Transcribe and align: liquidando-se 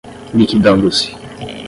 liquidando-se 0.33 1.11